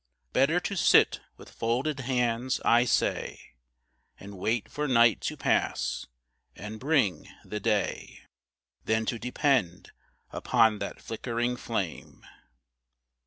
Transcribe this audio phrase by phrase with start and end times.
[0.33, 3.53] Better to sit with folded hands, I say,
[4.19, 6.07] And wait for night to pass,
[6.55, 8.21] and bring the day,
[8.85, 9.91] Than to depend
[10.31, 12.25] upon that flickering flame.